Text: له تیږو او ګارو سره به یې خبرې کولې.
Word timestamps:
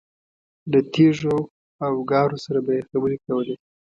له 0.71 0.79
تیږو 0.93 1.37
او 1.85 1.93
ګارو 2.11 2.37
سره 2.45 2.59
به 2.65 2.71
یې 2.77 2.81
خبرې 2.89 3.17
کولې. 3.25 3.55